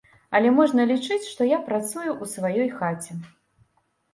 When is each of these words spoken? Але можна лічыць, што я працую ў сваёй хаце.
Але 0.37 0.53
можна 0.59 0.85
лічыць, 0.91 1.17
што 1.33 1.47
я 1.49 1.59
працую 1.67 2.07
ў 2.07 2.25
сваёй 2.35 2.69
хаце. 2.81 3.21